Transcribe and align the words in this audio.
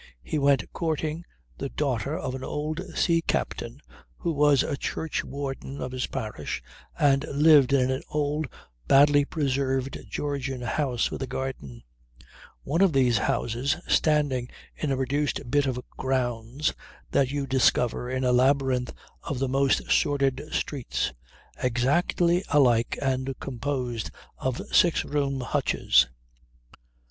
He 0.23 0.39
went 0.39 0.63
courting 0.73 1.25
the 1.59 1.69
daughter 1.69 2.17
of 2.17 2.33
an 2.33 2.43
old 2.43 2.81
sea 2.95 3.21
captain 3.21 3.79
who 4.17 4.31
was 4.31 4.63
a 4.63 4.75
churchwarden 4.75 5.79
of 5.79 5.91
his 5.91 6.07
parish 6.07 6.63
and 6.97 7.23
lived 7.31 7.71
in 7.71 7.91
an 7.91 8.01
old 8.09 8.47
badly 8.87 9.25
preserved 9.25 9.99
Georgian 10.09 10.61
house 10.63 11.11
with 11.11 11.21
a 11.21 11.27
garden: 11.27 11.83
one 12.63 12.81
of 12.81 12.93
these 12.93 13.19
houses 13.19 13.77
standing 13.87 14.49
in 14.75 14.91
a 14.91 14.97
reduced 14.97 15.51
bit 15.51 15.67
of 15.67 15.79
"grounds" 15.97 16.73
that 17.11 17.29
you 17.29 17.45
discover 17.45 18.09
in 18.09 18.23
a 18.23 18.33
labyrinth 18.33 18.91
of 19.21 19.37
the 19.37 19.47
most 19.47 19.91
sordid 19.91 20.41
streets, 20.51 21.13
exactly 21.61 22.43
alike 22.49 22.97
and 23.03 23.39
composed 23.39 24.09
of 24.39 24.63
six 24.73 25.05
roomed 25.05 25.43
hutches. 25.43 26.07